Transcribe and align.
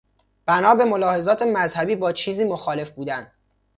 بنا 0.47 0.75
به 0.75 0.85
ملاحظات 0.85 1.41
مذهبی 1.41 1.95
با 1.95 2.11
چیزی 2.13 2.43
مخالف 2.43 2.89
بودن. 2.89 3.31